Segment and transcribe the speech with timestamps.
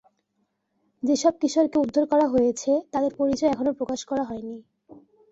[1.03, 4.55] যেসব কিশোরকে উদ্ধার করা হয়েছে, তাদের পরিচয় এখনো প্রকাশ করা হয়নি।